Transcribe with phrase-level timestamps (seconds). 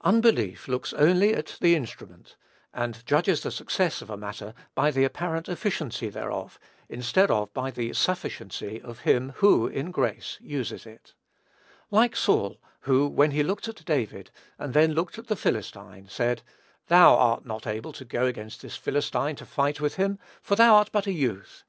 [0.00, 2.34] Unbelief looks only at the instrument,
[2.74, 7.54] and judges of the success of a matter by the apparent efficiency thereof, instead of
[7.54, 11.14] by the sufficiency of him who, in grace, uses it.
[11.92, 16.42] Like Saul, who, when he looked at David, and then looked at the Philistine, said,
[16.88, 20.74] "Thou art not able to go against this Philistine to fight with him; for thou
[20.74, 21.62] art but a youth."